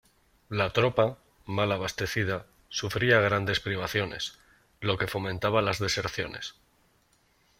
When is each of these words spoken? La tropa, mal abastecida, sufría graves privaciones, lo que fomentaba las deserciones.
La 0.59 0.71
tropa, 0.73 1.19
mal 1.45 1.71
abastecida, 1.71 2.47
sufría 2.69 3.19
graves 3.19 3.59
privaciones, 3.59 4.39
lo 4.79 4.97
que 4.97 5.05
fomentaba 5.05 5.61
las 5.61 5.77
deserciones. 5.77 6.55